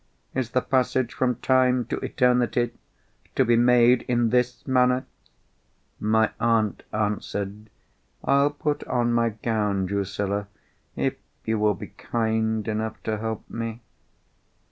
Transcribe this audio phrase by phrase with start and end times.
[0.33, 2.71] Is the passage from time to eternity
[3.35, 5.05] to be made in this manner?"
[5.99, 7.69] My aunt answered,
[8.23, 10.47] "I'll put on my gown, Drusilla,
[10.95, 13.81] if you will be kind enough to help me."